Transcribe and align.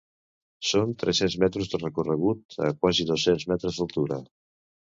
Són 0.69 0.95
tres-cents 1.03 1.35
metres 1.43 1.69
de 1.75 1.81
recorregut 1.83 2.59
a 2.71 2.73
quasi 2.81 3.07
dos-cents 3.13 3.49
metres 3.53 3.79
d’altura. 3.81 4.21